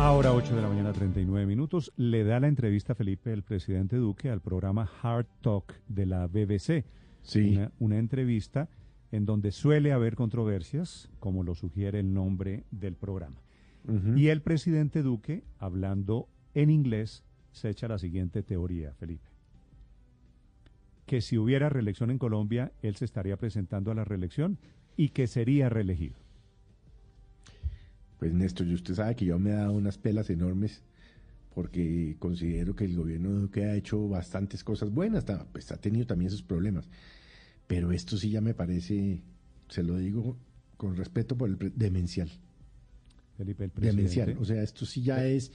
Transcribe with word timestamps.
Ahora 0.00 0.32
8 0.32 0.54
de 0.54 0.62
la 0.62 0.68
mañana 0.68 0.92
39 0.92 1.44
minutos, 1.44 1.92
le 1.96 2.22
da 2.22 2.38
la 2.38 2.46
entrevista 2.46 2.92
a 2.92 2.96
Felipe, 2.96 3.32
el 3.32 3.42
presidente 3.42 3.96
Duque, 3.96 4.30
al 4.30 4.40
programa 4.40 4.88
Hard 5.02 5.26
Talk 5.40 5.74
de 5.88 6.06
la 6.06 6.28
BBC. 6.28 6.84
Sí. 7.22 7.56
Una, 7.56 7.72
una 7.80 7.98
entrevista 7.98 8.68
en 9.10 9.26
donde 9.26 9.50
suele 9.50 9.90
haber 9.92 10.14
controversias, 10.14 11.10
como 11.18 11.42
lo 11.42 11.56
sugiere 11.56 11.98
el 11.98 12.14
nombre 12.14 12.64
del 12.70 12.94
programa. 12.94 13.42
Y 14.16 14.28
el 14.28 14.42
presidente 14.42 15.02
Duque, 15.02 15.44
hablando 15.58 16.28
en 16.54 16.68
inglés, 16.68 17.24
se 17.52 17.70
echa 17.70 17.88
la 17.88 17.98
siguiente 17.98 18.42
teoría, 18.42 18.92
Felipe. 18.92 19.28
Que 21.06 21.22
si 21.22 21.38
hubiera 21.38 21.70
reelección 21.70 22.10
en 22.10 22.18
Colombia, 22.18 22.70
él 22.82 22.96
se 22.96 23.06
estaría 23.06 23.38
presentando 23.38 23.90
a 23.90 23.94
la 23.94 24.04
reelección 24.04 24.58
y 24.96 25.08
que 25.08 25.26
sería 25.26 25.70
reelegido. 25.70 26.16
Pues 28.18 28.32
Néstor, 28.32 28.66
y 28.66 28.74
usted 28.74 28.94
sabe 28.94 29.14
que 29.14 29.24
yo 29.24 29.38
me 29.38 29.50
he 29.50 29.54
dado 29.54 29.72
unas 29.72 29.96
pelas 29.98 30.28
enormes 30.30 30.82
porque 31.54 32.16
considero 32.18 32.74
que 32.74 32.84
el 32.84 32.96
gobierno 32.96 33.30
de 33.32 33.40
Duque 33.40 33.64
ha 33.64 33.74
hecho 33.74 34.08
bastantes 34.08 34.62
cosas 34.62 34.90
buenas, 34.90 35.24
pues 35.52 35.72
ha 35.72 35.76
tenido 35.76 36.06
también 36.06 36.30
sus 36.30 36.42
problemas. 36.42 36.88
Pero 37.66 37.90
esto 37.92 38.16
sí 38.16 38.30
ya 38.30 38.40
me 38.40 38.54
parece, 38.54 39.22
se 39.68 39.82
lo 39.82 39.98
digo 39.98 40.36
con 40.76 40.96
respeto 40.96 41.36
por 41.36 41.48
el 41.48 41.56
pre- 41.56 41.72
demencial. 41.74 42.30
Felipe, 43.36 43.64
el 43.64 43.70
presidente. 43.70 44.02
Demencial. 44.02 44.36
O 44.40 44.44
sea, 44.44 44.62
esto 44.62 44.86
sí 44.86 45.02
ya 45.02 45.24
es, 45.24 45.50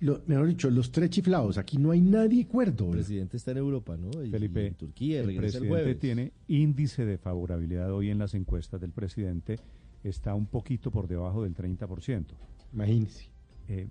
lo, 0.00 0.22
mejor 0.26 0.46
dicho, 0.48 0.70
los 0.70 0.90
tres 0.92 1.10
chiflados. 1.10 1.58
Aquí 1.58 1.78
no 1.78 1.90
hay 1.90 2.00
nadie 2.00 2.46
cuerdo. 2.46 2.86
El 2.86 2.92
presidente 2.92 3.36
está 3.36 3.50
en 3.50 3.58
Europa, 3.58 3.96
¿no? 3.96 4.24
Y, 4.24 4.30
Felipe, 4.30 4.62
y 4.62 4.66
en 4.66 4.74
Turquía, 4.74 5.20
el 5.20 5.30
el 5.30 5.36
presidente 5.36 5.94
tiene 5.96 6.32
índice 6.48 7.04
de 7.04 7.18
favorabilidad 7.18 7.92
hoy 7.92 8.10
en 8.10 8.18
las 8.18 8.34
encuestas 8.34 8.80
del 8.80 8.92
presidente, 8.92 9.58
está 10.02 10.34
un 10.34 10.46
poquito 10.46 10.90
por 10.90 11.06
debajo 11.08 11.42
del 11.44 11.54
30%. 11.54 12.24
Imagínese. 12.72 13.28
Eh, 13.68 13.88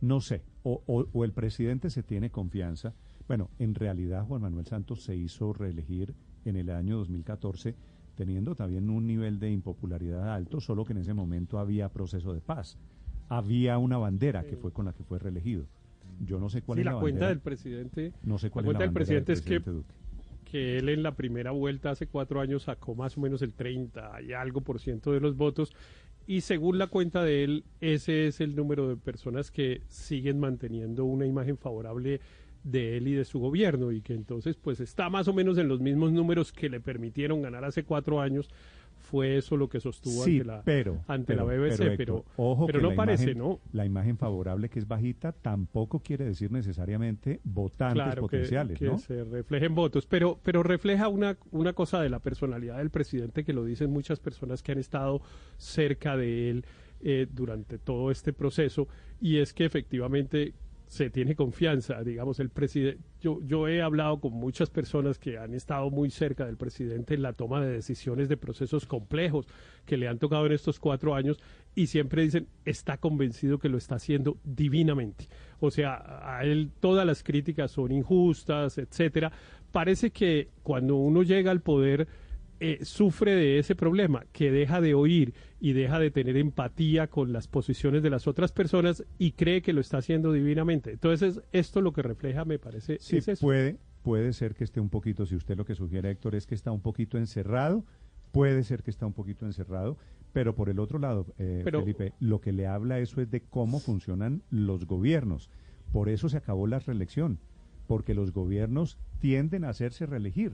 no 0.00 0.20
sé, 0.20 0.42
o, 0.62 0.82
o- 0.86 1.06
o 1.12 1.24
el 1.24 1.32
presidente 1.32 1.90
se 1.90 2.02
tiene 2.02 2.30
confianza. 2.30 2.94
Bueno, 3.28 3.50
en 3.58 3.74
realidad 3.74 4.24
Juan 4.26 4.42
Manuel 4.42 4.66
Santos 4.66 5.02
se 5.04 5.16
hizo 5.16 5.52
reelegir 5.52 6.14
en 6.44 6.56
el 6.56 6.70
año 6.70 6.98
2014 6.98 7.74
teniendo 8.14 8.54
también 8.54 8.88
un 8.88 9.06
nivel 9.06 9.38
de 9.40 9.50
impopularidad 9.50 10.32
alto, 10.32 10.60
solo 10.60 10.84
que 10.84 10.92
en 10.92 10.98
ese 10.98 11.12
momento 11.12 11.58
había 11.58 11.88
proceso 11.90 12.32
de 12.32 12.40
paz. 12.40 12.78
Había 13.28 13.76
una 13.78 13.98
bandera 13.98 14.44
que 14.44 14.56
fue 14.56 14.72
con 14.72 14.86
la 14.86 14.92
que 14.92 15.02
fue 15.04 15.18
reelegido. 15.18 15.66
Yo 16.24 16.38
no 16.40 16.48
sé 16.48 16.62
cuál 16.62 16.76
Sí, 16.76 16.80
es 16.80 16.86
la, 16.86 16.92
la, 16.92 17.00
cuenta 17.00 17.14
bandera. 17.20 17.28
del 17.28 17.40
presidente, 17.40 18.12
no 18.22 18.38
sé 18.38 18.50
cuál 18.50 18.64
la 18.64 18.70
es 18.70 18.72
la 18.74 18.78
cuenta 18.78 18.84
del 18.84 18.88
bandera 18.88 18.94
presidente 18.94 19.32
es 19.34 19.40
que, 19.42 19.60
presidente 19.60 19.70
Duque. 19.70 19.94
Que 20.50 20.78
él 20.78 20.88
en 20.88 21.02
la 21.02 21.14
primera 21.14 21.50
vuelta 21.50 21.90
hace 21.90 22.06
cuatro 22.06 22.40
años 22.40 22.62
sacó 22.62 22.94
más 22.94 23.18
o 23.18 23.20
menos 23.20 23.42
el 23.42 23.52
30 23.52 24.22
y 24.22 24.32
algo 24.32 24.62
por 24.62 24.80
ciento 24.80 25.12
de 25.12 25.20
los 25.20 25.36
votos 25.36 25.74
y 26.26 26.40
según 26.40 26.78
la 26.78 26.88
cuenta 26.88 27.22
de 27.22 27.44
él, 27.44 27.64
ese 27.80 28.26
es 28.26 28.40
el 28.40 28.56
número 28.56 28.88
de 28.88 28.96
personas 28.96 29.52
que 29.52 29.82
siguen 29.88 30.40
manteniendo 30.40 31.04
una 31.04 31.24
imagen 31.24 31.56
favorable 31.56 32.20
de 32.64 32.96
él 32.96 33.06
y 33.06 33.12
de 33.12 33.24
su 33.24 33.38
gobierno 33.38 33.92
y 33.92 34.00
que 34.00 34.12
entonces 34.12 34.56
pues 34.56 34.80
está 34.80 35.08
más 35.08 35.28
o 35.28 35.32
menos 35.32 35.56
en 35.56 35.68
los 35.68 35.80
mismos 35.80 36.10
números 36.10 36.52
que 36.52 36.68
le 36.68 36.80
permitieron 36.80 37.42
ganar 37.42 37.64
hace 37.64 37.84
cuatro 37.84 38.20
años 38.20 38.50
fue 39.10 39.36
eso 39.36 39.56
lo 39.56 39.68
que 39.68 39.78
sostuvo 39.80 40.24
Sí, 40.24 40.38
ante 40.40 40.44
la 40.44 40.62
pero, 40.62 41.04
ante 41.06 41.34
pero- 41.34 41.46
la 41.46 41.52
BBC 41.56 41.96
pero, 41.96 42.24
ojo 42.36 42.66
pero 42.66 42.78
que 42.80 42.82
no 42.82 42.90
la 42.90 42.96
parece 42.96 43.30
imagen- 43.32 43.38
no 43.38 43.60
La 43.72 43.86
imagen 43.86 44.18
favorable 44.18 44.68
que 44.68 44.78
es 44.80 44.88
bajita 44.88 45.32
tampoco 45.32 46.00
quiere 46.00 46.24
decir 46.24 46.50
necesariamente 46.50 47.40
votantes 47.44 48.02
claro, 48.02 48.22
potenciales, 48.22 48.78
que, 48.78 48.86
¿no? 48.86 48.98
se 48.98 49.22
reflejen 49.24 49.74
votos, 49.74 50.06
pero, 50.06 50.40
pero 50.42 50.62
refleja 50.62 51.08
una, 51.08 51.38
una 51.52 51.72
cosa 51.72 52.00
de 52.02 52.08
la 52.08 52.18
personalidad 52.18 52.78
del 52.78 52.90
presidente 52.90 53.44
que 53.44 53.52
lo 53.52 53.64
dicen 53.64 53.90
muchas 53.90 54.18
personas 54.18 54.62
que 54.62 54.72
han 54.72 54.78
estado 54.78 55.20
cerca 55.56 56.16
de 56.16 56.50
él 56.50 56.64
eh, 57.00 57.26
durante 57.30 57.78
todo 57.78 58.10
este 58.10 58.32
proceso, 58.32 58.88
y 59.20 59.36
es 59.38 59.52
que 59.52 59.64
efectivamente 59.66 60.54
se 60.86 61.10
tiene 61.10 61.34
confianza, 61.34 62.02
digamos, 62.02 62.38
el 62.38 62.48
presidente, 62.48 63.02
yo, 63.20 63.40
yo 63.44 63.66
he 63.66 63.82
hablado 63.82 64.20
con 64.20 64.32
muchas 64.32 64.70
personas 64.70 65.18
que 65.18 65.36
han 65.36 65.52
estado 65.52 65.90
muy 65.90 66.10
cerca 66.10 66.46
del 66.46 66.56
presidente 66.56 67.14
en 67.14 67.22
la 67.22 67.32
toma 67.32 67.60
de 67.60 67.72
decisiones 67.72 68.28
de 68.28 68.36
procesos 68.36 68.86
complejos 68.86 69.46
que 69.84 69.96
le 69.96 70.06
han 70.06 70.18
tocado 70.18 70.46
en 70.46 70.52
estos 70.52 70.78
cuatro 70.78 71.14
años 71.14 71.38
y 71.74 71.88
siempre 71.88 72.22
dicen, 72.22 72.46
está 72.64 72.98
convencido 72.98 73.58
que 73.58 73.68
lo 73.68 73.78
está 73.78 73.96
haciendo 73.96 74.38
divinamente. 74.44 75.26
O 75.58 75.70
sea, 75.70 76.20
a 76.22 76.44
él 76.44 76.70
todas 76.80 77.04
las 77.04 77.22
críticas 77.24 77.72
son 77.72 77.90
injustas, 77.90 78.78
etcétera. 78.78 79.32
Parece 79.72 80.10
que 80.10 80.48
cuando 80.62 80.96
uno 80.96 81.22
llega 81.22 81.50
al 81.50 81.60
poder, 81.60 82.06
eh, 82.60 82.78
sufre 82.84 83.34
de 83.34 83.58
ese 83.58 83.74
problema, 83.74 84.24
que 84.32 84.50
deja 84.50 84.80
de 84.80 84.94
oír 84.94 85.34
y 85.60 85.72
deja 85.72 85.98
de 85.98 86.10
tener 86.10 86.36
empatía 86.36 87.06
con 87.08 87.32
las 87.32 87.48
posiciones 87.48 88.02
de 88.02 88.10
las 88.10 88.26
otras 88.26 88.52
personas 88.52 89.04
y 89.18 89.32
cree 89.32 89.62
que 89.62 89.72
lo 89.72 89.80
está 89.80 89.98
haciendo 89.98 90.32
divinamente. 90.32 90.92
Entonces, 90.92 91.40
esto 91.52 91.80
lo 91.80 91.92
que 91.92 92.02
refleja, 92.02 92.44
me 92.44 92.58
parece, 92.58 92.98
Sí, 93.00 93.18
es 93.18 93.28
eso. 93.28 93.46
puede, 93.46 93.78
puede 94.02 94.32
ser 94.32 94.54
que 94.54 94.64
esté 94.64 94.80
un 94.80 94.88
poquito, 94.90 95.26
si 95.26 95.34
usted 95.36 95.56
lo 95.56 95.64
que 95.64 95.74
sugiere, 95.74 96.10
Héctor, 96.10 96.34
es 96.34 96.46
que 96.46 96.54
está 96.54 96.70
un 96.72 96.80
poquito 96.80 97.18
encerrado, 97.18 97.84
puede 98.32 98.62
ser 98.64 98.82
que 98.82 98.90
está 98.90 99.06
un 99.06 99.12
poquito 99.14 99.46
encerrado, 99.46 99.96
pero 100.32 100.54
por 100.54 100.68
el 100.68 100.78
otro 100.78 100.98
lado, 100.98 101.26
eh, 101.38 101.62
Pero- 101.64 101.80
Felipe, 101.80 102.12
lo 102.20 102.40
que 102.40 102.52
le 102.52 102.66
habla 102.66 102.98
eso 102.98 103.20
es 103.20 103.30
de 103.30 103.40
cómo 103.42 103.80
funcionan 103.80 104.42
los 104.50 104.86
gobiernos. 104.86 105.50
Por 105.92 106.08
eso 106.08 106.28
se 106.28 106.36
acabó 106.36 106.66
la 106.66 106.78
reelección, 106.78 107.38
porque 107.86 108.14
los 108.14 108.32
gobiernos 108.32 108.98
tienden 109.20 109.64
a 109.64 109.70
hacerse 109.70 110.04
reelegir. 110.06 110.52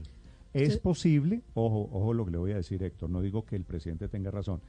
Es 0.53 0.73
Sí. 0.73 0.79
posible, 0.79 1.41
ojo, 1.55 1.89
ojo 1.91 2.13
lo 2.13 2.25
que 2.25 2.31
le 2.31 2.37
voy 2.37 2.51
a 2.51 2.55
decir, 2.57 2.81
Héctor, 2.83 3.09
no 3.09 3.21
digo 3.21 3.45
que 3.45 3.55
el 3.55 3.63
presidente 3.63 4.07
tenga 4.07 4.29
razón, 4.31 4.61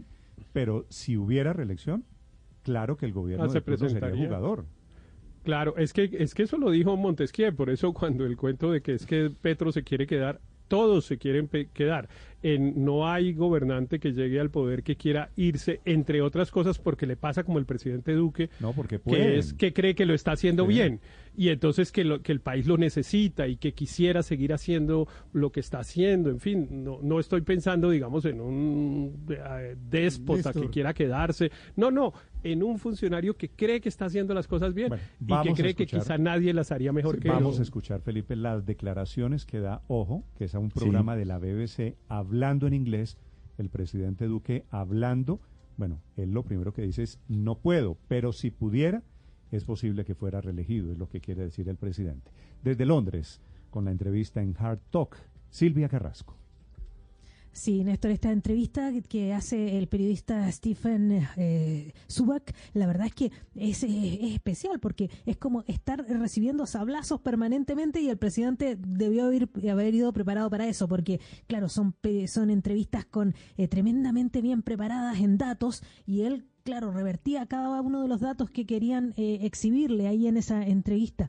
pero 0.53 0.87
si 0.89 1.17
hubiera 1.17 1.53
reelección, 1.53 2.05
claro 2.63 2.97
que 2.97 3.07
el 3.07 3.13
gobierno 3.13 3.45
Ah, 3.45 3.49
se 3.49 3.61
sería 3.61 3.65
presentaría. 3.77 4.25
jugador. 4.27 4.65
Claro, 5.43 5.77
es 5.77 5.93
que, 5.93 6.09
es 6.19 6.35
que 6.35 6.45
eso 6.45 6.57
lo 6.57 6.71
dijo 6.71 6.97
Montesquieu, 6.97 7.55
por 7.55 7.69
eso 7.69 7.93
cuando 7.93 8.25
el 8.25 8.37
cuento 8.37 8.73
de 8.73 8.81
que 8.81 8.95
es 8.95 9.05
que 9.05 9.31
Petro 9.43 9.73
se 9.73 9.83
quiere 9.85 10.07
quedar, 10.07 10.41
todos 10.69 11.05
se 11.05 11.19
quieren 11.19 11.49
quedar. 11.75 12.09
En, 12.45 12.85
no 12.85 13.09
hay 13.09 13.33
gobernante 13.33 13.99
que 13.99 14.13
llegue 14.13 14.39
al 14.39 14.51
poder 14.51 14.83
que 14.83 14.97
quiera 14.97 15.31
irse, 15.35 15.81
entre 15.87 16.21
otras 16.21 16.51
cosas, 16.51 16.79
porque 16.79 17.07
le 17.07 17.17
pasa 17.17 17.43
como 17.43 17.59
el 17.59 17.65
presidente 17.65 18.13
Duque, 18.13 18.51
No, 18.61 18.75
porque 18.75 19.01
que 19.01 19.39
es 19.39 19.55
que 19.55 19.73
cree 19.73 19.95
que 19.95 20.05
lo 20.05 20.13
está 20.13 20.33
haciendo 20.33 20.65
Sí. 20.67 20.75
bien 20.75 21.01
y 21.37 21.49
entonces 21.49 21.91
que, 21.91 22.05
lo, 22.05 22.23
que 22.23 22.33
el 22.33 22.41
país 22.41 22.67
lo 22.67 22.77
necesita 22.77 23.49
y 23.49 23.57
que 23.57 23.73
quisiera 23.73 24.23
seguir 24.23 24.53
haciendo 24.53 25.09
lo 25.33 25.51
que 25.51 25.61
está 25.61 25.81
haciendo. 25.81 26.31
En 26.31 26.39
fin, 26.39 26.85
no, 26.85 27.01
no 27.03 27.19
estoy 27.19 27.41
pensando, 27.41 27.91
digamos, 27.91 28.25
en 28.27 28.41
un 28.41 29.27
eh, 29.31 29.75
déspota 29.91 30.53
que 30.53 30.69
quiera 30.69 30.95
quedarse. 30.95 31.51
No, 31.77 31.91
no, 31.91 32.13
en 32.45 32.63
un 32.63 32.79
funcionario 32.79 33.37
que 33.37 33.49
cree 33.49 33.81
que 33.81 33.89
está 33.89 34.05
haciendo 34.05 34.35
las 34.35 34.47
cosas 34.47 34.75
bien 34.75 34.91
Bueno, 34.91 35.03
y 35.21 35.25
vamos 35.25 35.47
que 35.57 35.63
cree 35.63 35.75
que 35.75 35.87
quizá 35.87 36.19
nadie 36.19 36.53
las 36.53 36.71
haría 36.71 36.93
mejor 36.93 37.17
Sí, 37.17 37.23
que 37.23 37.29
Vamos 37.31 37.55
él. 37.57 37.61
a 37.61 37.63
escuchar, 37.65 38.01
Felipe, 38.03 38.37
las 38.37 38.65
declaraciones 38.67 39.45
que 39.47 39.59
da 39.61 39.83
Ojo, 39.89 40.25
que 40.37 40.45
es 40.45 40.55
a 40.55 40.59
un 40.59 40.69
programa 40.69 41.17
de 41.17 41.25
la 41.25 41.39
BBC, 41.39 41.97
hablando 42.09 42.34
en 42.43 42.75
inglés, 42.75 43.17
el 43.59 43.69
presidente 43.69 44.27
Duque 44.27 44.65
hablando, 44.71 45.41
bueno, 45.77 46.01
él 46.17 46.33
lo 46.33 46.43
primero 46.43 46.73
que 46.73 46.83
dice 46.83 47.03
es, 47.03 47.21
no 47.29 47.59
puedo, 47.59 47.97
pero 48.09 48.33
si 48.33 48.51
pudiera, 48.51 49.03
es 49.51 49.65
posible 49.65 50.05
que 50.05 50.15
fuera 50.15 50.41
reelegido, 50.41 50.93
es 50.93 50.99
lo 50.99 51.09
que 51.09 51.21
quiere 51.21 51.43
decir 51.43 51.69
el 51.69 51.77
presidente. 51.77 52.31
Desde 52.63 52.87
Londres, 52.87 53.41
con 53.71 53.85
la 53.85 53.93
entrevista 53.93 54.43
en 54.43 54.55
Hard 54.59 54.81
Talk, 54.91 55.17
Silvia 55.51 55.89
Carrasco. 55.89 56.37
Sí, 57.57 57.85
Néstor, 57.85 58.11
esta 58.11 58.33
entrevista 58.33 58.91
que- 59.09 59.33
hace 59.33 59.79
el 59.79 59.87
periodista 59.87 60.51
Stephen 60.51 61.25
eh, 61.37 61.93
Subak, 62.09 62.53
la 62.73 62.89
verdad 62.89 63.07
es 63.07 63.15
que 63.15 63.27
es, 63.55 63.85
es 63.85 64.33
especial 64.35 64.81
porque 64.81 65.09
es 65.25 65.37
como 65.37 65.63
estar 65.69 66.05
recibiendo 66.09 66.67
sablazos 66.67 67.21
permanentemente 67.21 68.01
y 68.01 68.09
el 68.11 68.19
presidente 68.19 68.77
debió 68.77 69.27
haber, 69.27 69.49
haber 69.71 69.95
ido 69.95 70.13
preparado 70.13 70.51
para 70.51 70.67
eso 70.67 70.89
porque, 70.89 71.21
claro, 71.47 71.69
son, 71.69 71.95
son 72.27 72.51
entrevistas 72.51 73.05
con 73.05 73.35
eh, 73.57 73.69
tremendamente 73.69 74.41
bien 74.43 74.63
preparadas 74.63 75.21
en 75.21 75.39
datos 75.39 75.85
y 76.07 76.23
él, 76.23 76.47
claro, 76.65 76.91
revertía 76.91 77.47
cada 77.47 77.81
uno 77.83 78.03
de 78.03 78.09
los 78.09 78.21
datos 78.21 78.51
que 78.51 78.67
querían 78.67 79.15
eh, 79.17 79.39
exhibirle 79.43 80.09
ahí 80.09 80.27
en 80.27 80.39
esa 80.39 80.65
entrevista. 80.67 81.29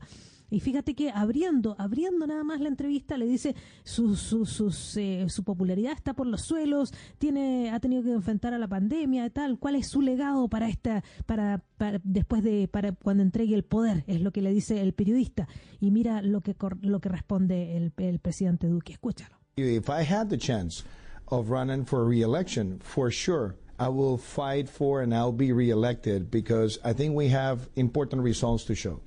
Y 0.50 0.60
fíjate 0.60 0.94
que 0.94 1.10
abriendo, 1.10 1.74
abriendo 1.78 2.26
nada 2.26 2.44
más 2.44 2.60
la 2.60 2.68
entrevista, 2.68 3.16
le 3.16 3.26
dice 3.26 3.54
su, 3.82 4.16
su, 4.16 4.46
sus, 4.46 4.96
eh, 4.96 5.26
popularidad 5.44 5.92
está 5.92 6.14
por 6.14 6.26
los 6.26 6.42
suelos, 6.42 6.92
tiene, 7.18 7.70
ha 7.70 7.80
tenido 7.80 8.02
que 8.02 8.12
enfrentar 8.12 8.54
a 8.54 8.58
la 8.58 8.68
pandemia 8.68 9.28
tal. 9.30 9.58
¿Cuál 9.58 9.76
es 9.76 9.88
su 9.88 10.02
legado 10.02 10.48
para 10.48 10.68
esta, 10.68 11.02
para, 11.26 11.64
para 11.76 12.00
después 12.04 12.42
de, 12.42 12.68
para 12.68 12.92
cuando 12.92 13.22
entregue 13.22 13.54
el 13.54 13.64
poder? 13.64 14.04
Es 14.06 14.20
lo 14.20 14.32
que 14.32 14.42
le 14.42 14.52
dice 14.52 14.80
el 14.82 14.92
periodista. 14.92 15.48
Y 15.80 15.90
mira 15.90 16.22
lo 16.22 16.40
que 16.40 16.56
lo 16.82 17.00
que 17.00 17.08
responde 17.08 17.76
el, 17.76 17.92
el 17.96 18.18
presidente 18.18 18.68
Duque. 18.68 18.92
Escúchalo. 18.92 19.36
If 19.56 19.88
I 19.88 20.02
had 20.02 20.28
the 20.28 20.38
chance 20.38 20.84
of 21.28 21.50
running 21.50 21.84
for 21.84 22.04
re-election, 22.04 22.78
for 22.80 23.10
sure, 23.10 23.56
I 23.78 23.88
will 23.88 24.18
fight 24.18 24.68
for 24.68 25.02
and 25.02 25.14
I'll 25.14 25.32
be 25.32 25.52
re-elected 25.52 26.30
because 26.30 26.78
I 26.84 26.92
think 26.92 27.14
we 27.14 27.28
have 27.28 27.68
important 27.76 28.22
results 28.22 28.64
to 28.66 28.74
show. 28.74 29.00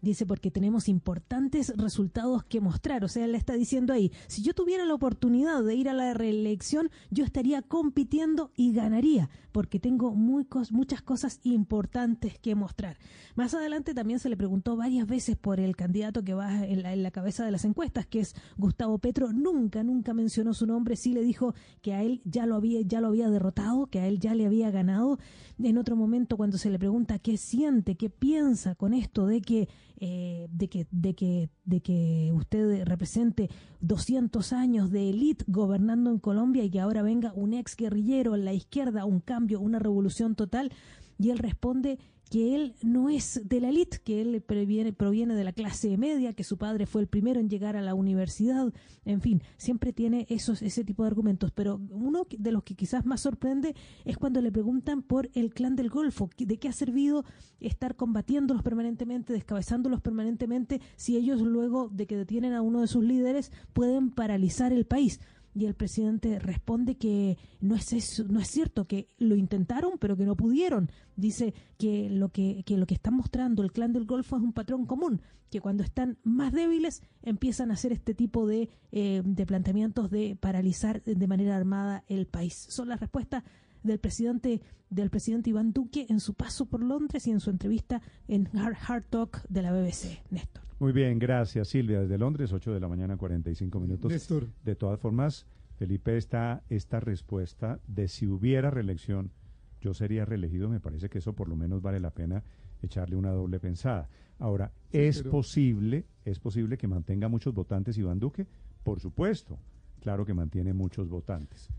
Dice, 0.00 0.26
porque 0.26 0.50
tenemos 0.50 0.88
importantes 0.88 1.72
resultados 1.76 2.44
que 2.44 2.60
mostrar. 2.60 3.04
O 3.04 3.08
sea, 3.08 3.24
él 3.24 3.32
le 3.32 3.38
está 3.38 3.54
diciendo 3.54 3.92
ahí, 3.92 4.12
si 4.28 4.42
yo 4.42 4.54
tuviera 4.54 4.84
la 4.84 4.94
oportunidad 4.94 5.64
de 5.64 5.74
ir 5.74 5.88
a 5.88 5.92
la 5.92 6.14
reelección, 6.14 6.90
yo 7.10 7.24
estaría 7.24 7.62
compitiendo 7.62 8.52
y 8.54 8.72
ganaría, 8.72 9.28
porque 9.50 9.80
tengo 9.80 10.14
muy 10.14 10.46
muchas 10.70 11.02
cosas 11.02 11.40
importantes 11.42 12.38
que 12.38 12.54
mostrar. 12.54 12.96
Más 13.34 13.54
adelante 13.54 13.92
también 13.92 14.20
se 14.20 14.28
le 14.28 14.36
preguntó 14.36 14.76
varias 14.76 15.06
veces 15.06 15.36
por 15.36 15.58
el 15.58 15.74
candidato 15.74 16.22
que 16.22 16.34
va 16.34 16.64
en 16.64 16.82
la, 16.82 16.92
en 16.92 17.02
la 17.02 17.10
cabeza 17.10 17.44
de 17.44 17.50
las 17.50 17.64
encuestas, 17.64 18.06
que 18.06 18.20
es 18.20 18.34
Gustavo 18.56 18.98
Petro. 18.98 19.32
Nunca, 19.32 19.82
nunca 19.82 20.14
mencionó 20.14 20.54
su 20.54 20.66
nombre. 20.66 20.96
Sí 20.96 21.12
le 21.12 21.22
dijo 21.22 21.54
que 21.82 21.94
a 21.94 22.02
él 22.02 22.20
ya 22.24 22.46
lo 22.46 22.54
había, 22.54 22.80
ya 22.82 23.00
lo 23.00 23.08
había 23.08 23.28
derrotado, 23.30 23.86
que 23.86 23.98
a 24.00 24.06
él 24.06 24.20
ya 24.20 24.34
le 24.34 24.46
había 24.46 24.70
ganado. 24.70 25.18
En 25.58 25.76
otro 25.76 25.96
momento, 25.96 26.36
cuando 26.36 26.56
se 26.56 26.70
le 26.70 26.78
pregunta 26.78 27.18
qué 27.18 27.36
siente, 27.36 27.96
qué 27.96 28.10
piensa 28.10 28.74
con 28.74 28.94
esto 28.94 29.26
de 29.26 29.40
que 29.40 29.68
eh, 30.00 30.46
de, 30.50 30.68
que, 30.68 30.86
de, 30.90 31.14
que, 31.14 31.50
de 31.64 31.80
que 31.80 32.30
usted 32.32 32.84
represente 32.84 33.50
200 33.80 34.52
años 34.52 34.90
de 34.90 35.10
élite 35.10 35.44
gobernando 35.48 36.10
en 36.10 36.18
Colombia 36.18 36.64
y 36.64 36.70
que 36.70 36.80
ahora 36.80 37.02
venga 37.02 37.32
un 37.34 37.52
ex 37.52 37.76
guerrillero 37.76 38.34
en 38.34 38.44
la 38.44 38.52
izquierda, 38.52 39.04
un 39.04 39.20
cambio, 39.20 39.60
una 39.60 39.78
revolución 39.78 40.34
total. 40.34 40.72
Y 41.18 41.30
él 41.30 41.38
responde 41.38 41.98
que 42.28 42.54
él 42.54 42.74
no 42.82 43.08
es 43.08 43.40
de 43.44 43.60
la 43.60 43.70
élite, 43.70 43.98
que 44.04 44.20
él 44.20 44.42
proviene, 44.42 44.92
proviene 44.92 45.34
de 45.34 45.44
la 45.44 45.52
clase 45.52 45.96
media, 45.96 46.32
que 46.32 46.44
su 46.44 46.58
padre 46.58 46.86
fue 46.86 47.00
el 47.00 47.06
primero 47.08 47.40
en 47.40 47.48
llegar 47.48 47.76
a 47.76 47.82
la 47.82 47.94
universidad, 47.94 48.72
en 49.04 49.20
fin, 49.20 49.42
siempre 49.56 49.92
tiene 49.92 50.26
esos, 50.28 50.62
ese 50.62 50.84
tipo 50.84 51.02
de 51.02 51.08
argumentos. 51.08 51.50
Pero 51.52 51.80
uno 51.90 52.26
de 52.30 52.52
los 52.52 52.62
que 52.62 52.74
quizás 52.74 53.06
más 53.06 53.22
sorprende 53.22 53.74
es 54.04 54.16
cuando 54.18 54.40
le 54.40 54.52
preguntan 54.52 55.02
por 55.02 55.30
el 55.34 55.52
clan 55.54 55.76
del 55.76 55.90
Golfo, 55.90 56.30
de 56.36 56.58
qué 56.58 56.68
ha 56.68 56.72
servido 56.72 57.24
estar 57.60 57.96
combatiéndolos 57.96 58.62
permanentemente, 58.62 59.32
descabezándolos 59.32 60.00
permanentemente, 60.00 60.80
si 60.96 61.16
ellos 61.16 61.40
luego 61.40 61.88
de 61.88 62.06
que 62.06 62.16
detienen 62.16 62.52
a 62.52 62.62
uno 62.62 62.80
de 62.80 62.86
sus 62.86 63.04
líderes 63.04 63.52
pueden 63.72 64.10
paralizar 64.10 64.72
el 64.72 64.86
país 64.86 65.20
y 65.54 65.66
el 65.66 65.74
presidente 65.74 66.38
responde 66.38 66.96
que 66.96 67.36
no 67.60 67.74
es 67.74 67.92
eso, 67.92 68.24
no 68.24 68.40
es 68.40 68.48
cierto 68.48 68.86
que 68.86 69.08
lo 69.18 69.36
intentaron 69.36 69.92
pero 69.98 70.16
que 70.16 70.24
no 70.24 70.36
pudieron. 70.36 70.90
Dice 71.16 71.54
que 71.78 72.08
lo 72.10 72.28
que, 72.30 72.62
que 72.64 72.76
lo 72.76 72.86
que 72.86 72.94
están 72.94 73.14
mostrando 73.14 73.62
el 73.62 73.72
clan 73.72 73.92
del 73.92 74.04
Golfo 74.04 74.36
es 74.36 74.42
un 74.42 74.52
patrón 74.52 74.86
común 74.86 75.20
que 75.50 75.60
cuando 75.60 75.82
están 75.82 76.18
más 76.24 76.52
débiles 76.52 77.02
empiezan 77.22 77.70
a 77.70 77.74
hacer 77.74 77.92
este 77.92 78.14
tipo 78.14 78.46
de, 78.46 78.68
eh, 78.92 79.22
de 79.24 79.46
planteamientos 79.46 80.10
de 80.10 80.36
paralizar 80.36 81.02
de 81.02 81.26
manera 81.26 81.56
armada 81.56 82.04
el 82.08 82.26
país. 82.26 82.66
Son 82.68 82.88
las 82.88 83.00
respuestas 83.00 83.44
del 83.82 83.98
presidente 83.98 84.60
del 84.90 85.10
presidente 85.10 85.50
Iván 85.50 85.72
Duque 85.72 86.06
en 86.08 86.18
su 86.20 86.34
paso 86.34 86.66
por 86.66 86.82
Londres 86.82 87.26
y 87.26 87.30
en 87.30 87.40
su 87.40 87.50
entrevista 87.50 88.00
en 88.26 88.48
Hard, 88.56 88.76
Hard 88.86 89.04
Talk 89.10 89.42
de 89.48 89.62
la 89.62 89.72
BBC 89.72 90.22
Néstor 90.30 90.68
muy 90.78 90.92
bien, 90.92 91.18
gracias 91.18 91.68
Silvia. 91.68 92.00
Desde 92.00 92.18
Londres, 92.18 92.52
8 92.52 92.72
de 92.72 92.80
la 92.80 92.88
mañana, 92.88 93.16
45 93.16 93.80
minutos. 93.80 94.12
Néstor. 94.12 94.48
De 94.64 94.76
todas 94.76 95.00
formas, 95.00 95.46
Felipe, 95.76 96.16
esta, 96.16 96.62
esta 96.68 97.00
respuesta 97.00 97.80
de 97.88 98.06
si 98.06 98.28
hubiera 98.28 98.70
reelección, 98.70 99.32
yo 99.80 99.92
sería 99.92 100.24
reelegido, 100.24 100.68
me 100.68 100.80
parece 100.80 101.08
que 101.08 101.18
eso 101.18 101.32
por 101.34 101.48
lo 101.48 101.56
menos 101.56 101.82
vale 101.82 101.98
la 101.98 102.10
pena 102.10 102.44
echarle 102.80 103.16
una 103.16 103.30
doble 103.30 103.58
pensada. 103.58 104.08
Ahora, 104.38 104.72
¿es 104.92 105.22
posible, 105.22 106.06
es 106.24 106.38
posible 106.38 106.78
que 106.78 106.86
mantenga 106.86 107.28
muchos 107.28 107.54
votantes 107.54 107.98
Iván 107.98 108.20
Duque? 108.20 108.46
Por 108.84 109.00
supuesto, 109.00 109.58
claro 110.00 110.24
que 110.24 110.32
mantiene 110.32 110.72
muchos 110.74 111.08
votantes. 111.08 111.70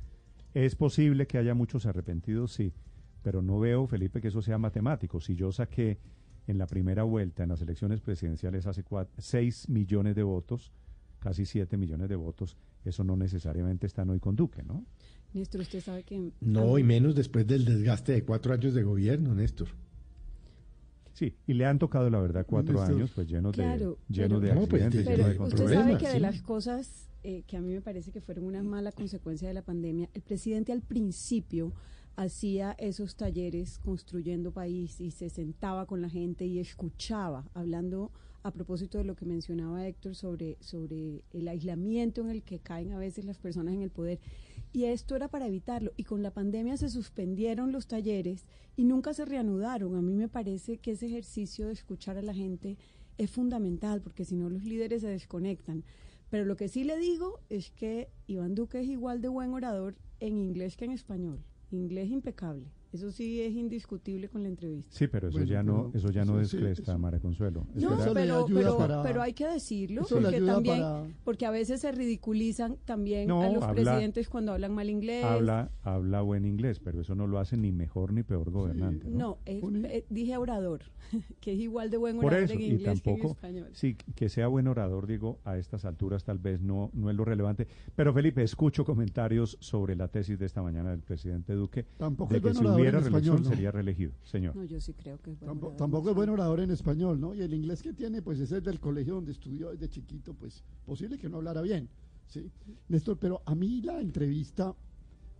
¿Es 0.54 0.75
posible 0.75 1.28
que 1.28 1.38
haya 1.38 1.54
muchos 1.54 1.86
arrepentidos? 1.86 2.54
Sí, 2.54 2.74
pero 3.22 3.42
no 3.42 3.60
veo, 3.60 3.86
Felipe, 3.88 4.22
que 4.22 4.30
eso 4.30 4.42
sea 4.42 4.57
matemático. 4.57 5.22
Si 5.22 5.36
yo 5.36 5.51
saqué 5.51 6.00
en 6.48 6.57
la 6.57 6.66
primera 6.66 7.04
vuelta, 7.04 7.44
en 7.44 7.50
las 7.50 7.62
elecciones 7.62 8.01
presidenciales, 8.01 8.66
hace 8.66 8.84
6 9.18 9.69
millones 9.69 10.16
de 10.16 10.24
votos, 10.24 10.72
casi 11.19 11.46
7 11.46 11.78
millones 11.78 12.10
de 12.10 12.16
votos, 12.16 12.57
eso 12.84 13.04
no 13.04 13.16
necesariamente 13.16 13.86
está 13.86 14.04
hoy 14.04 14.19
con 14.19 14.36
Duque, 14.36 14.63
¿no? 14.63 14.86
Néstor, 15.34 15.62
usted 15.62 15.81
sabe 15.81 16.04
que... 16.04 16.31
No, 16.42 16.80
y 16.80 16.84
menos 16.84 17.13
después 17.13 17.46
del 17.46 17.66
desgaste 17.66 18.13
de 18.13 18.24
cuatro 18.24 18.54
años 18.54 18.74
de 18.74 18.81
gobierno, 18.81 19.36
Néstor. 19.36 19.68
Sí, 21.19 21.36
y 21.45 21.54
le 21.54 21.66
han 21.66 21.80
tocado, 21.80 22.10
la 22.10 22.21
verdad, 22.21 22.45
cuatro 22.48 22.81
años 22.81 23.12
pues 23.13 23.27
llenos 23.27 23.54
de, 23.57 23.94
llenos 24.07 24.42
de 24.42 24.54
pues, 24.54 24.83
accidentes, 24.83 25.06
pero, 25.06 25.27
de 25.27 25.38
Usted 25.38 25.74
sabe 25.74 25.98
que 25.98 26.07
de 26.07 26.21
las 26.21 26.42
cosas 26.42 27.10
eh, 27.24 27.44
que 27.45 27.57
a 27.57 27.62
mí 27.62 27.74
me 27.74 27.81
parece 27.81 28.13
que 28.13 28.21
fueron 28.21 28.45
una 28.45 28.63
mala 28.63 28.94
consecuencia 28.94 29.50
de 29.50 29.54
la 29.54 29.62
pandemia, 29.62 30.10
el 30.13 30.21
presidente 30.21 30.71
al 30.71 30.81
principio 30.81 31.74
hacía 32.16 32.71
esos 32.80 33.18
talleres 33.18 33.80
construyendo 33.80 34.54
país 34.54 35.01
y 35.01 35.12
se 35.12 35.30
sentaba 35.30 35.86
con 35.88 36.01
la 36.01 36.10
gente 36.10 36.45
y 36.45 36.57
escuchaba, 36.60 37.50
hablando 37.54 38.13
a 38.44 38.51
propósito 38.51 38.98
de 38.98 39.04
lo 39.04 39.18
que 39.18 39.25
mencionaba 39.25 39.86
Héctor 39.86 40.15
sobre, 40.15 40.56
sobre 40.62 41.25
el 41.33 41.50
aislamiento 41.50 42.22
en 42.22 42.30
el 42.30 42.44
que 42.44 42.60
caen 42.60 42.94
a 42.94 42.98
veces 42.98 43.25
las 43.25 43.39
personas 43.39 43.74
en 43.74 43.81
el 43.81 43.89
poder. 43.89 44.22
Y 44.71 44.86
esto 44.86 45.16
era 45.16 45.27
para 45.27 45.48
evitarlo. 45.48 45.94
Y 45.98 46.04
con 46.04 46.21
la 46.21 46.31
pandemia 46.31 46.77
se 46.77 46.89
suspendieron 46.89 47.71
los 47.71 47.88
talleres 47.88 48.45
y 48.75 48.83
nunca 48.83 49.13
se 49.13 49.25
reanudaron. 49.25 49.95
A 49.95 50.01
mí 50.01 50.13
me 50.13 50.27
parece 50.27 50.77
que 50.77 50.92
ese 50.92 51.07
ejercicio 51.07 51.68
de 51.68 51.74
escuchar 51.74 52.18
a 52.18 52.21
la 52.21 52.33
gente 52.33 52.77
es 53.18 53.31
fundamental 53.31 54.01
porque 54.01 54.25
si 54.25 54.36
no 54.36 54.50
los 54.50 54.63
líderes 54.63 55.01
se 55.01 55.07
desconectan. 55.07 55.83
Pero 56.30 56.45
lo 56.45 56.56
que 56.56 56.68
sí 56.68 56.83
le 56.83 56.98
digo 56.98 57.39
es 57.50 57.71
que 57.71 58.10
Iván 58.27 58.54
Duque 58.54 58.81
es 58.81 58.88
igual 58.88 59.21
de 59.21 59.27
buen 59.30 59.54
orador 59.54 59.95
en 60.19 60.38
inglés 60.38 60.77
que 60.77 60.86
en 60.86 60.92
español. 60.92 61.44
Inglés 61.72 62.10
impecable. 62.10 62.72
Eso 62.91 63.12
sí 63.12 63.41
es 63.41 63.53
indiscutible 63.53 64.30
con 64.30 64.41
la 64.41 64.50
entrevista. 64.50 64.91
Sí, 64.95 65.07
pero 65.07 65.30
eso 65.30 65.44
ya 65.44 65.62
no, 65.62 65.91
eso 65.94 66.09
ya 66.09 66.25
no 66.25 66.38
descresta, 66.38 66.97
Mara 66.97 67.19
Consuelo. 67.19 67.68
No, 67.75 67.97
pero, 68.13 68.47
pero, 68.47 69.01
pero, 69.03 69.21
hay 69.21 69.33
que 69.33 69.47
decirlo, 69.47 70.06
porque 70.09 70.41
también, 70.41 70.83
porque 71.24 71.45
a 71.45 71.51
veces 71.51 71.81
se 71.81 71.91
ridiculizan 71.91 72.77
también 72.86 73.30
a 73.30 73.50
los 73.51 73.65
presidentes 73.68 74.27
cuando 74.27 74.53
hablan 74.53 74.74
mal 74.74 74.89
inglés. 74.89 75.24
Habla, 75.24 75.71
habla 75.83 76.21
buen 76.21 76.45
inglés, 76.45 76.80
pero 76.80 77.01
eso 77.01 77.13
no 77.13 77.27
lo 77.27 77.38
hace 77.39 77.57
ni 77.57 77.71
mejor 77.71 78.12
ni 78.12 78.24
peor 78.24 78.50
gobernante. 78.50 79.07
no, 79.07 79.38
eh, 79.45 80.06
dije 80.09 80.38
orador, 80.38 80.81
que 81.41 81.53
es 81.53 81.59
igual 81.59 81.91
de 81.91 81.97
buen 81.97 82.18
orador 82.18 82.51
en 82.51 82.62
inglés 82.62 83.01
que 83.01 83.12
en 83.12 83.25
español. 83.25 83.69
Sí, 83.74 83.95
que 84.15 84.30
sea 84.30 84.47
buen 84.47 84.68
orador, 84.68 85.06
digo, 85.06 85.39
a 85.44 85.57
estas 85.57 85.86
alturas 85.86 86.24
tal 86.24 86.39
vez 86.39 86.59
no, 86.59 86.89
no 86.94 87.09
es 87.09 87.15
lo 87.15 87.24
relevante. 87.24 87.68
Pero 87.95 88.13
Felipe, 88.13 88.41
escucho 88.41 88.83
comentarios 88.83 89.57
sobre 89.59 89.95
la 89.95 90.07
tesis 90.07 90.39
de 90.39 90.47
esta 90.47 90.63
mañana 90.63 90.89
del 90.89 91.01
presidente 91.01 91.53
Duque. 91.53 91.86
Tampoco 91.97 92.33
de 92.33 92.41
que 92.41 92.53
hubiera 92.79 92.99
reelección 92.99 93.45
sería 93.45 93.71
reelegido, 93.71 94.11
señor. 94.23 94.55
No, 94.55 94.63
yo 94.63 94.79
sí 94.79 94.93
creo 94.93 95.19
que 95.19 95.31
es 95.31 95.39
buen 95.39 95.49
tampoco, 95.49 95.75
tampoco, 95.75 96.09
es 96.09 96.15
buen 96.15 96.29
orador 96.29 96.59
en 96.59 96.71
español, 96.71 97.19
¿no? 97.19 97.33
Y 97.33 97.41
el 97.41 97.53
inglés 97.53 97.81
que 97.81 97.93
tiene, 97.93 98.21
pues 98.21 98.39
ese 98.39 98.57
es 98.57 98.63
del 98.63 98.79
colegio 98.79 99.15
donde 99.15 99.31
estudió 99.31 99.71
desde 99.71 99.89
chiquito, 99.89 100.33
pues 100.33 100.63
posible 100.85 101.17
que 101.17 101.29
no 101.29 101.37
hablara 101.37 101.61
bien, 101.61 101.89
¿sí? 102.27 102.51
Néstor, 102.87 103.17
pero 103.17 103.41
a 103.45 103.55
mí 103.55 103.81
la 103.81 103.99
entrevista 103.99 104.75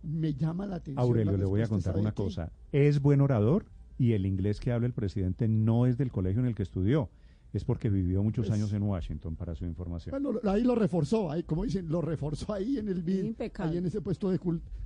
me 0.02 0.34
llama 0.34 0.66
la 0.66 0.76
atención. 0.76 1.04
Aurelio, 1.04 1.36
le 1.36 1.44
voy 1.44 1.62
a 1.62 1.68
contar 1.68 1.96
una 1.96 2.12
cosa. 2.12 2.52
Es 2.72 3.00
buen 3.00 3.20
orador 3.20 3.66
y 3.98 4.12
el 4.12 4.26
inglés 4.26 4.60
que 4.60 4.72
habla 4.72 4.86
el 4.86 4.94
presidente 4.94 5.48
no 5.48 5.86
es 5.86 5.98
del 5.98 6.10
colegio 6.10 6.40
en 6.40 6.46
el 6.46 6.54
que 6.54 6.62
estudió 6.62 7.10
es 7.52 7.64
porque 7.64 7.90
vivió 7.90 8.22
muchos 8.22 8.50
años 8.50 8.72
en 8.72 8.82
Washington, 8.82 9.34
para 9.34 9.54
su 9.54 9.64
información. 9.64 10.22
Bueno, 10.22 10.38
ahí 10.44 10.62
lo 10.62 10.74
reforzó, 10.74 11.30
ahí, 11.30 11.42
como 11.42 11.64
dicen, 11.64 11.88
lo 11.88 12.00
reforzó 12.00 12.52
ahí 12.54 12.78
en 12.78 12.88
el 12.88 13.02
BID, 13.02 13.34
ahí 13.58 13.76
en 13.76 13.86
ese 13.86 14.00
puesto 14.00 14.30
de, 14.30 14.38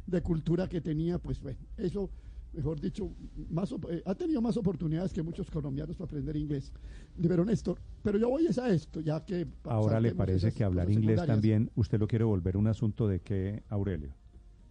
de 0.07 0.23
cultura 0.23 0.69
que 0.69 0.81
tenía, 0.81 1.19
pues 1.19 1.41
bueno, 1.41 1.59
eso 1.77 2.11
mejor 2.55 2.81
dicho, 2.81 3.11
más, 3.51 3.73
eh, 3.73 4.03
ha 4.05 4.15
tenido 4.15 4.41
más 4.41 4.57
oportunidades 4.57 5.13
que 5.13 5.23
muchos 5.23 5.51
colombianos 5.51 5.97
para 5.97 6.07
aprender 6.07 6.37
inglés. 6.37 6.73
Pero 7.21 7.45
Néstor, 7.45 7.79
pero 8.03 8.19
yo 8.19 8.29
voy 8.29 8.47
a 8.47 8.69
esto, 8.69 9.01
ya 9.01 9.25
que... 9.25 9.47
Ahora 9.65 10.01
le 10.01 10.15
parece 10.15 10.53
que 10.53 10.65
hablar 10.65 10.91
inglés 10.91 11.25
también, 11.27 11.71
usted 11.75 11.99
lo 11.99 12.07
quiere 12.07 12.25
volver 12.25 12.57
un 12.57 12.67
asunto 12.67 13.09
de 13.09 13.21
qué, 13.21 13.63
Aurelio. 13.69 14.15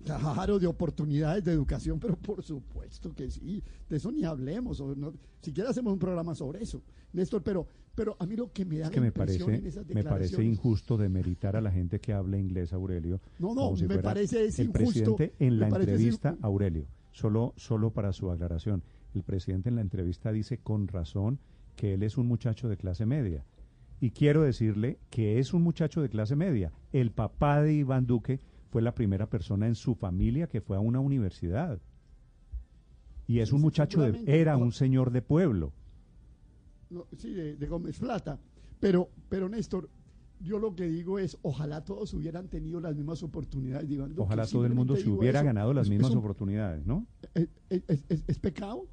Claro, 0.04 0.60
de 0.60 0.68
oportunidades 0.68 1.44
de 1.44 1.54
educación, 1.54 2.00
pero 2.00 2.18
por 2.18 2.44
supuesto 2.44 3.14
que 3.14 3.32
sí, 3.32 3.64
de 3.90 3.98
eso 3.98 4.12
ni 4.12 4.26
hablemos, 4.26 4.80
o 4.82 4.94
no, 4.96 5.14
siquiera 5.42 5.70
hacemos 5.70 5.94
un 5.94 6.00
programa 6.00 6.36
sobre 6.36 6.62
eso, 6.62 6.82
Néstor, 7.14 7.42
pero, 7.42 7.66
pero 7.96 8.16
a 8.20 8.26
mí 8.26 8.36
lo 8.36 8.52
que 8.52 8.66
me 8.66 8.80
da 8.80 8.86
es 8.86 8.92
que 8.92 9.00
me 9.00 9.12
parece, 9.12 9.62
me 9.94 10.04
parece 10.04 10.44
injusto 10.44 10.98
demeritar 10.98 11.56
a 11.56 11.62
la 11.62 11.72
gente 11.72 12.00
que 12.00 12.12
habla 12.12 12.38
inglés, 12.38 12.74
Aurelio. 12.74 13.22
No, 13.40 13.56
no, 13.56 13.74
me 13.88 14.00
parece 14.00 14.46
es 14.46 14.60
el 14.60 14.68
injusto. 14.68 15.16
presidente 15.16 15.36
en 15.40 15.60
la 15.60 15.70
entrevista, 15.70 16.38
Aurelio, 16.42 16.86
Solo, 17.14 17.54
solo 17.56 17.92
para 17.92 18.12
su 18.12 18.30
aclaración, 18.30 18.84
el 19.14 19.24
presidente 19.24 19.70
en 19.70 19.76
la 19.76 19.82
entrevista 19.82 20.32
dice 20.32 20.58
con 20.58 20.88
razón 20.88 21.40
que 21.76 21.94
él 21.94 22.04
es 22.04 22.18
un 22.18 22.28
muchacho 22.28 22.68
de 22.68 22.76
clase 22.78 23.06
media. 23.06 23.46
Y 24.02 24.12
quiero 24.12 24.42
decirle 24.42 25.00
que 25.10 25.40
es 25.40 25.54
un 25.54 25.62
muchacho 25.62 26.02
de 26.02 26.10
clase 26.10 26.36
media. 26.36 26.74
El 26.92 27.12
papá 27.12 27.62
de 27.62 27.74
Iván 27.74 28.06
Duque 28.06 28.40
fue 28.70 28.82
la 28.82 28.96
primera 28.96 29.30
persona 29.30 29.68
en 29.68 29.76
su 29.76 29.96
familia 29.96 30.48
que 30.48 30.60
fue 30.60 30.76
a 30.76 30.82
una 30.82 31.00
universidad. 31.00 31.80
Y 33.28 33.40
es 33.40 33.54
un 33.54 33.62
muchacho 33.62 34.02
de, 34.02 34.24
era 34.26 34.58
un 34.58 34.72
señor 34.72 35.12
de 35.12 35.22
pueblo. 35.22 35.72
sí, 37.18 37.34
de, 37.34 37.56
de 37.56 37.68
Gómez 37.68 38.00
Plata. 38.00 38.40
Pero, 38.80 39.10
pero 39.30 39.48
Néstor, 39.48 39.90
yo 40.44 40.60
lo 40.60 40.76
que 40.76 40.88
digo 40.88 41.20
es, 41.20 41.38
ojalá 41.42 41.84
todos 41.84 42.14
hubieran 42.14 42.50
tenido 42.50 42.80
las 42.80 42.96
mismas 42.96 43.24
oportunidades. 43.24 43.90
ojalá 44.18 44.46
todo 44.46 44.66
el 44.66 44.74
mundo 44.74 44.96
se 44.96 45.10
hubiera 45.10 45.42
ganado 45.42 45.74
las 45.74 45.90
mismas 45.90 46.14
oportunidades, 46.14 46.86
¿no? 46.86 47.08
¿Es, 47.34 47.50
es, 48.10 48.40
pecado? 48.40 48.88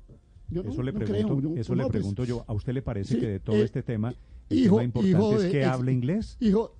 eso 0.50 0.82
le 0.82 0.92
pregunto, 0.92 1.54
eso 1.56 1.74
le 1.74 1.82
pues, 1.82 1.92
pregunto 1.92 2.24
yo. 2.24 2.44
¿A 2.46 2.52
usted 2.52 2.72
le 2.72 2.82
parece 2.82 3.18
que 3.18 3.26
de 3.26 3.40
todo 3.40 3.56
eh, 3.56 3.64
este 3.64 3.82
tema 3.82 4.14
hijo, 4.48 4.76
lo 4.76 4.82
importante 4.82 5.46
es 5.46 5.52
que 5.52 5.64
hable 5.64 5.92
inglés? 5.92 6.36
Hijo, 6.40 6.76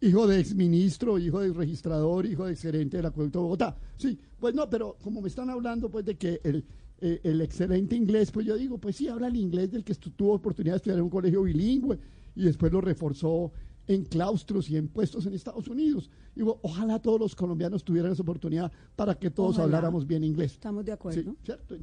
hijo 0.00 0.26
de 0.26 0.40
exministro, 0.40 1.18
hijo 1.18 1.40
de 1.40 1.52
registrador, 1.52 2.26
hijo 2.26 2.46
de 2.46 2.56
gerente 2.56 2.98
de 2.98 3.02
la 3.02 3.10
de 3.10 3.28
Bogotá. 3.28 3.76
Sí, 3.96 4.18
pues 4.38 4.54
no, 4.54 4.68
pero 4.68 4.96
como 5.02 5.22
me 5.22 5.28
están 5.28 5.48
hablando 5.48 5.90
pues 5.90 6.04
de 6.04 6.16
que 6.16 6.40
el, 6.44 6.64
eh, 7.00 7.20
el 7.24 7.40
excelente 7.40 7.96
inglés, 7.96 8.30
pues 8.30 8.44
yo 8.44 8.56
digo, 8.56 8.78
pues 8.78 8.96
sí, 8.96 9.08
habla 9.08 9.28
el 9.28 9.36
inglés 9.36 9.70
del 9.70 9.84
que 9.84 9.94
tuvo 9.94 10.34
oportunidad 10.34 10.74
de 10.74 10.76
estudiar 10.76 10.98
en 10.98 11.04
un 11.04 11.10
colegio 11.10 11.42
bilingüe 11.42 11.98
y 12.34 12.44
después 12.44 12.72
lo 12.72 12.80
reforzó 12.80 13.52
en 13.86 14.04
claustros 14.04 14.70
y 14.70 14.76
en 14.76 14.88
puestos 14.88 15.26
en 15.26 15.34
Estados 15.34 15.68
Unidos. 15.68 16.10
Digo, 16.34 16.60
ojalá 16.62 17.00
todos 17.00 17.20
los 17.20 17.34
colombianos 17.34 17.84
tuvieran 17.84 18.12
esa 18.12 18.22
oportunidad 18.22 18.72
para 18.96 19.14
que 19.14 19.30
todos 19.30 19.58
habláramos 19.58 20.06
bien 20.06 20.24
inglés. 20.24 20.52
Estamos 20.52 20.84
de 20.84 20.92
acuerdo. 20.92 21.34
¿cierto? 21.44 21.76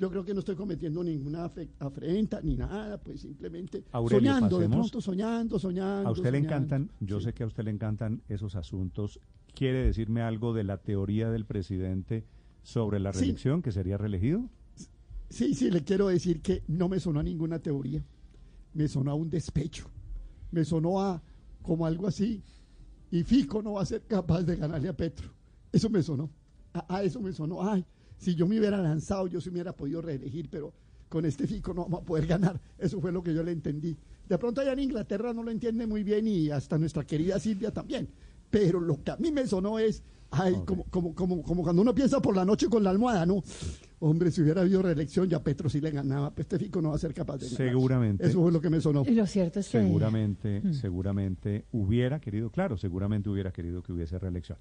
yo 0.00 0.10
creo 0.10 0.24
que 0.24 0.32
no 0.32 0.40
estoy 0.40 0.56
cometiendo 0.56 1.04
ninguna 1.04 1.52
afrenta 1.78 2.40
ni 2.42 2.56
nada, 2.56 2.98
pues 2.98 3.20
simplemente 3.20 3.84
soñando, 4.08 4.58
de 4.58 4.68
pronto 4.68 4.98
soñando, 4.98 5.58
soñando. 5.58 6.08
A 6.08 6.12
usted 6.12 6.32
le 6.32 6.38
encantan, 6.38 6.90
yo 7.00 7.20
sé 7.20 7.34
que 7.34 7.42
a 7.42 7.46
usted 7.46 7.64
le 7.64 7.70
encantan 7.70 8.22
esos 8.28 8.56
asuntos. 8.56 9.20
¿Quiere 9.54 9.84
decirme 9.84 10.22
algo 10.22 10.54
de 10.54 10.64
la 10.64 10.78
teoría 10.78 11.30
del 11.30 11.44
presidente 11.44 12.24
sobre 12.62 12.98
la 12.98 13.12
reelección, 13.12 13.60
que 13.60 13.72
sería 13.72 13.98
reelegido? 13.98 14.48
Sí, 15.28 15.54
sí, 15.54 15.70
le 15.70 15.84
quiero 15.84 16.08
decir 16.08 16.40
que 16.40 16.62
no 16.66 16.88
me 16.88 16.98
sonó 16.98 17.20
a 17.20 17.22
ninguna 17.22 17.58
teoría. 17.58 18.02
Me 18.72 18.88
sonó 18.88 19.10
a 19.10 19.14
un 19.14 19.28
despecho. 19.28 19.84
Me 20.50 20.64
sonó 20.64 21.02
a 21.02 21.22
como 21.62 21.86
algo 21.86 22.06
así. 22.06 22.42
Y 23.10 23.24
Fico 23.24 23.62
no 23.62 23.74
va 23.74 23.82
a 23.82 23.86
ser 23.86 24.02
capaz 24.02 24.42
de 24.42 24.56
ganarle 24.56 24.88
a 24.88 24.96
Petro. 24.96 25.30
Eso 25.72 25.90
me 25.90 26.02
sonó. 26.02 26.30
A, 26.72 27.02
eso 27.02 27.20
me 27.20 27.32
sonó. 27.32 27.68
Ay, 27.68 27.84
si 28.18 28.34
yo 28.34 28.46
me 28.46 28.58
hubiera 28.58 28.78
lanzado, 28.78 29.26
yo 29.26 29.40
se 29.40 29.50
hubiera 29.50 29.74
podido 29.74 30.00
reelegir, 30.00 30.48
pero 30.48 30.72
con 31.08 31.24
este 31.24 31.46
Fico 31.46 31.74
no 31.74 31.82
vamos 31.82 32.02
a 32.02 32.04
poder 32.04 32.26
ganar. 32.26 32.60
Eso 32.78 33.00
fue 33.00 33.10
lo 33.12 33.22
que 33.22 33.34
yo 33.34 33.42
le 33.42 33.52
entendí. 33.52 33.96
De 34.28 34.38
pronto 34.38 34.60
allá 34.60 34.72
en 34.72 34.78
Inglaterra 34.80 35.32
no 35.32 35.42
lo 35.42 35.50
entiende 35.50 35.86
muy 35.86 36.04
bien 36.04 36.28
y 36.28 36.50
hasta 36.50 36.78
nuestra 36.78 37.04
querida 37.04 37.40
Silvia 37.40 37.72
también. 37.72 38.08
Pero 38.48 38.80
lo 38.80 39.02
que 39.02 39.10
a 39.10 39.16
mí 39.16 39.32
me 39.32 39.46
sonó 39.46 39.78
es, 39.78 40.02
ay, 40.30 40.54
como, 40.64 40.84
como, 40.84 41.14
como, 41.14 41.42
como 41.42 41.62
cuando 41.62 41.82
uno 41.82 41.94
piensa 41.94 42.20
por 42.20 42.36
la 42.36 42.44
noche 42.44 42.68
con 42.68 42.82
la 42.82 42.90
almohada, 42.90 43.26
¿no? 43.26 43.42
Hombre, 44.00 44.30
si 44.30 44.40
hubiera 44.40 44.62
habido 44.62 44.80
reelección, 44.80 45.28
ya 45.28 45.42
Petro 45.42 45.68
sí 45.68 45.80
le 45.80 45.90
ganaba. 45.90 46.32
Este 46.36 46.58
Fico 46.58 46.80
no 46.80 46.90
va 46.90 46.96
a 46.96 46.98
ser 46.98 47.12
capaz 47.12 47.36
de 47.38 47.46
ganar. 47.46 47.56
Seguramente. 47.56 48.26
Eso 48.26 48.40
fue 48.40 48.50
lo 48.50 48.60
que 48.60 48.70
me 48.70 48.80
sonó. 48.80 49.04
Y 49.06 49.10
lo 49.10 49.26
cierto 49.26 49.60
es 49.60 49.68
que... 49.68 49.78
Seguramente, 49.78 50.62
mm. 50.64 50.72
seguramente 50.74 51.64
hubiera 51.72 52.18
querido, 52.18 52.50
claro, 52.50 52.78
seguramente 52.78 53.28
hubiera 53.28 53.52
querido 53.52 53.82
que 53.82 53.92
hubiese 53.92 54.18
reelección. 54.18 54.56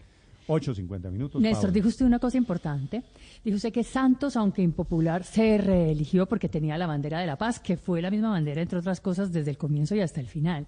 8.50 0.49 1.11
minutos. 1.11 1.41
Néstor, 1.41 1.71
dijo 1.71 1.87
usted 1.87 2.05
una 2.05 2.19
cosa 2.19 2.37
importante. 2.37 3.03
Dijo 3.45 3.55
usted 3.55 3.71
que 3.71 3.83
Santos, 3.83 4.35
aunque 4.35 4.61
impopular, 4.63 5.23
se 5.23 5.59
reeligió 5.59 6.25
porque 6.25 6.49
tenía 6.49 6.77
la 6.77 6.87
bandera 6.87 7.19
de 7.19 7.27
la 7.27 7.37
paz, 7.37 7.59
que 7.59 7.77
fue 7.77 8.01
la 8.01 8.09
misma 8.09 8.31
bandera, 8.31 8.61
entre 8.61 8.79
otras 8.79 8.99
cosas, 8.99 9.31
desde 9.31 9.51
el 9.51 9.57
comienzo 9.57 9.95
y 9.95 10.01
hasta 10.01 10.19
el 10.19 10.27
final. 10.27 10.65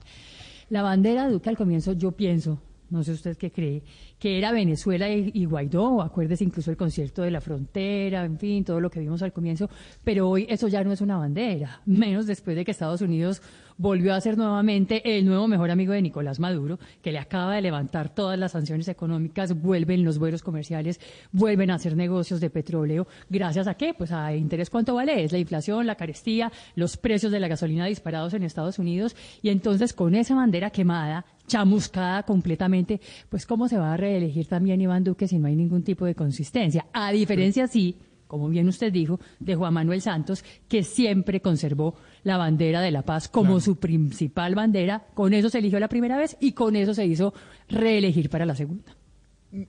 La 0.69 0.83
bandera 0.83 1.25
de 1.25 1.33
Duque 1.33 1.49
al 1.49 1.57
comienzo, 1.57 1.93
yo 1.93 2.11
pienso, 2.11 2.59
no 2.91 3.03
sé 3.03 3.13
usted 3.13 3.37
qué 3.37 3.51
cree, 3.51 3.81
que 4.19 4.37
era 4.37 4.51
Venezuela 4.51 5.09
y, 5.09 5.45
Guaidó, 5.45 6.01
acuérdese 6.01 6.43
incluso 6.43 6.69
el 6.69 6.77
concierto 6.77 7.23
de 7.23 7.31
la 7.31 7.41
frontera, 7.41 8.23
en 8.25 8.37
fin, 8.37 8.63
todo 8.63 8.79
lo 8.79 8.89
que 8.89 8.99
vimos 8.99 9.21
al 9.23 9.33
comienzo, 9.33 9.69
pero 10.03 10.29
hoy 10.29 10.45
eso 10.49 10.67
ya 10.67 10.83
no 10.83 10.91
es 10.91 11.01
una 11.01 11.17
bandera, 11.17 11.81
menos 11.85 12.27
después 12.27 12.55
de 12.55 12.65
que 12.65 12.71
Estados 12.71 13.01
Unidos 13.01 13.41
volvió 13.81 14.13
a 14.13 14.21
ser 14.21 14.37
nuevamente 14.37 15.17
el 15.17 15.25
nuevo 15.25 15.47
mejor 15.47 15.71
amigo 15.71 15.93
de 15.93 16.03
Nicolás 16.03 16.39
Maduro, 16.39 16.77
que 17.01 17.11
le 17.11 17.17
acaba 17.17 17.55
de 17.55 17.63
levantar 17.63 18.13
todas 18.13 18.37
las 18.37 18.51
sanciones 18.51 18.87
económicas, 18.87 19.59
vuelven 19.59 20.05
los 20.05 20.19
vuelos 20.19 20.43
comerciales, 20.43 20.99
vuelven 21.31 21.71
a 21.71 21.75
hacer 21.75 21.97
negocios 21.97 22.39
de 22.39 22.51
petróleo, 22.51 23.07
gracias 23.29 23.67
a 23.67 23.73
qué? 23.73 23.95
Pues 23.95 24.11
a 24.11 24.35
interés 24.35 24.69
cuánto 24.69 24.93
vale, 24.93 25.23
es 25.23 25.31
la 25.31 25.39
inflación, 25.39 25.87
la 25.87 25.95
carestía, 25.95 26.51
los 26.75 26.95
precios 26.95 27.31
de 27.31 27.39
la 27.39 27.47
gasolina 27.47 27.87
disparados 27.87 28.35
en 28.35 28.43
Estados 28.43 28.77
Unidos, 28.77 29.15
y 29.41 29.49
entonces 29.49 29.93
con 29.93 30.13
esa 30.13 30.35
bandera 30.35 30.69
quemada, 30.69 31.25
chamuscada 31.47 32.21
completamente, 32.21 33.01
pues 33.29 33.47
cómo 33.47 33.67
se 33.67 33.79
va 33.79 33.93
a 33.93 33.97
reelegir 33.97 34.45
también 34.45 34.79
Iván 34.79 35.03
Duque 35.03 35.27
si 35.27 35.39
no 35.39 35.47
hay 35.47 35.55
ningún 35.55 35.81
tipo 35.81 36.05
de 36.05 36.13
consistencia. 36.13 36.85
A 36.93 37.11
diferencia, 37.11 37.67
sí, 37.67 37.97
como 38.31 38.47
bien 38.47 38.69
usted 38.69 38.93
dijo, 38.93 39.19
de 39.41 39.55
Juan 39.55 39.73
Manuel 39.73 40.01
Santos, 40.01 40.45
que 40.69 40.85
siempre 40.85 41.41
conservó 41.41 41.95
la 42.23 42.37
bandera 42.37 42.79
de 42.79 42.89
la 42.89 43.01
paz 43.01 43.27
como 43.27 43.59
su 43.59 43.75
principal 43.75 44.55
bandera. 44.55 45.05
Con 45.13 45.33
eso 45.33 45.49
se 45.49 45.57
eligió 45.57 45.81
la 45.81 45.89
primera 45.89 46.17
vez 46.17 46.37
y 46.39 46.53
con 46.53 46.77
eso 46.77 46.93
se 46.93 47.05
hizo 47.05 47.33
reelegir 47.67 48.29
para 48.29 48.45
la 48.45 48.55
segunda. 48.55 48.95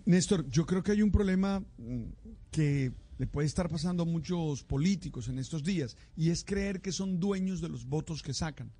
Néstor, 0.05 0.49
yo 0.49 0.65
creo 0.65 0.81
que 0.81 0.93
hay 0.93 1.03
un 1.03 1.11
problema 1.11 1.59
mm, 1.59 2.03
que 2.53 2.93
le 3.19 3.27
puede 3.27 3.49
estar 3.49 3.69
pasando 3.69 4.05
a 4.05 4.07
muchos 4.07 4.63
políticos 4.63 5.27
en 5.27 5.41
estos 5.41 5.65
días 5.65 5.97
y 6.17 6.31
es 6.31 6.45
creer 6.45 6.81
que 6.81 6.93
son 6.93 7.19
dueños 7.19 7.61
de 7.61 7.69
los 7.69 7.85
votos 7.85 8.23
que 8.23 8.33
sacan. 8.33 8.71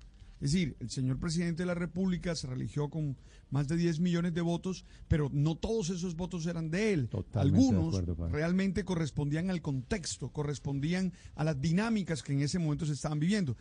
Es 0.43 0.51
decir, 0.51 0.75
el 0.81 0.89
señor 0.89 1.19
presidente 1.19 1.63
de 1.63 1.67
la 1.67 1.73
República 1.73 2.35
se 2.35 2.47
religió 2.47 2.89
con 2.89 3.15
más 3.49 3.69
de 3.69 3.77
10 3.77 4.01
millones 4.01 4.33
de 4.33 4.41
votos, 4.41 4.83
pero 5.07 5.29
no 5.31 5.55
todos 5.55 5.89
esos 5.89 6.17
votos 6.17 6.45
eran 6.47 6.69
de 6.69 6.91
él. 6.91 7.09
Algunos 7.31 8.03
realmente 8.29 8.83
correspondían 8.83 9.49
al 9.49 9.61
contexto, 9.61 10.33
correspondían 10.33 11.13
a 11.35 11.45
las 11.45 11.61
dinámicas 11.61 12.21
que 12.21 12.33
en 12.33 12.41
ese 12.41 12.59
momento 12.59 12.85
se 12.85 12.91
estaban 12.91 13.21
viviendo. 13.21 13.55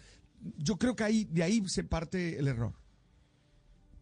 Yo 0.59 0.77
creo 0.77 0.97
que 0.97 1.05
ahí, 1.05 1.25
de 1.27 1.45
ahí 1.45 1.63
se 1.69 1.85
parte 1.85 2.37
el 2.37 2.49
error. 2.49 2.73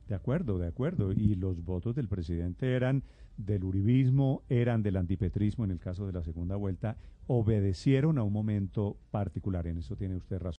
De 0.08 0.14
acuerdo, 0.14 0.58
de 0.58 0.66
acuerdo. 0.66 1.12
Y 1.12 1.34
los 1.34 1.62
votos 1.62 1.94
del 1.94 2.08
presidente 2.08 2.75
eran 2.75 3.04
del 3.37 3.62
uribismo, 3.62 4.42
eran 4.49 4.82
del 4.82 4.96
antipetrismo 4.96 5.64
en 5.64 5.70
el 5.70 5.80
caso 5.80 6.06
de 6.06 6.14
la 6.14 6.22
segunda 6.22 6.56
vuelta, 6.56 6.96
obedecieron 7.26 8.16
a 8.16 8.22
un 8.22 8.32
momento 8.32 8.96
particular. 9.10 9.66
En 9.66 9.76
eso 9.76 9.96
tiene 9.96 10.16
usted 10.16 10.38
razón. 10.38 10.49